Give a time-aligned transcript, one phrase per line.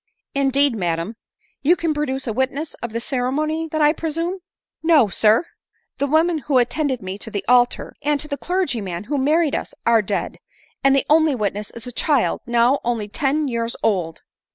[0.43, 1.15] "Indeed, madam!
[1.61, 4.39] You can produce a witness of the v ceremony, then, I presume?", f"
[4.83, 5.45] No, sir;
[5.99, 10.01] the woman who attended me to the altar* and the clergyman who married us, are
[10.01, 10.39] dead;
[10.83, 14.23] and the only witness is a child now only ten years old."